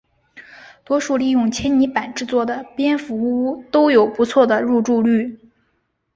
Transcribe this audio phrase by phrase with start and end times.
[0.83, 5.39] 多数利用纤泥板制作的蝙蝠屋都有不错的入住率。